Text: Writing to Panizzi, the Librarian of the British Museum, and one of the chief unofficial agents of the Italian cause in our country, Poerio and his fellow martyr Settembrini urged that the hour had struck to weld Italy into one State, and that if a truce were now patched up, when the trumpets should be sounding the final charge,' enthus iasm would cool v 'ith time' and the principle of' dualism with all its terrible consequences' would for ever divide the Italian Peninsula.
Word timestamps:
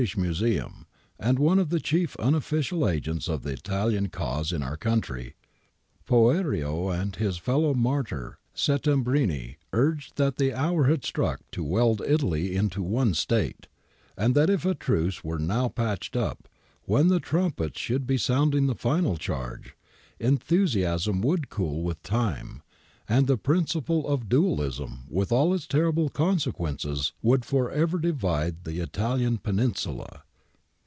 Writing 0.01 0.07
to 0.07 0.17
Panizzi, 0.17 0.31
the 0.31 0.33
Librarian 0.59 0.71
of 0.71 0.79
the 0.79 0.79
British 0.81 0.87
Museum, 0.87 0.87
and 1.19 1.39
one 1.39 1.59
of 1.59 1.69
the 1.69 1.79
chief 1.79 2.15
unofficial 2.15 2.89
agents 2.89 3.27
of 3.29 3.43
the 3.43 3.51
Italian 3.51 4.09
cause 4.09 4.51
in 4.51 4.63
our 4.63 4.75
country, 4.77 5.35
Poerio 6.07 6.89
and 6.89 7.15
his 7.17 7.37
fellow 7.37 7.75
martyr 7.75 8.39
Settembrini 8.55 9.57
urged 9.73 10.17
that 10.17 10.37
the 10.37 10.55
hour 10.55 10.85
had 10.85 11.05
struck 11.05 11.41
to 11.51 11.63
weld 11.63 12.01
Italy 12.07 12.55
into 12.55 12.81
one 12.81 13.13
State, 13.13 13.67
and 14.17 14.33
that 14.33 14.49
if 14.49 14.65
a 14.65 14.73
truce 14.73 15.23
were 15.23 15.37
now 15.37 15.67
patched 15.67 16.15
up, 16.15 16.47
when 16.85 17.09
the 17.09 17.19
trumpets 17.19 17.79
should 17.79 18.07
be 18.07 18.17
sounding 18.17 18.65
the 18.65 18.73
final 18.73 19.17
charge,' 19.17 19.75
enthus 20.19 20.73
iasm 20.73 21.21
would 21.21 21.51
cool 21.51 21.83
v 21.83 21.91
'ith 21.91 22.01
time' 22.01 22.63
and 23.11 23.27
the 23.27 23.35
principle 23.35 24.07
of' 24.07 24.29
dualism 24.29 25.03
with 25.09 25.33
all 25.33 25.53
its 25.53 25.67
terrible 25.67 26.07
consequences' 26.07 27.11
would 27.23 27.43
for 27.43 27.69
ever 27.69 27.99
divide 27.99 28.63
the 28.63 28.79
Italian 28.79 29.37
Peninsula. 29.37 30.23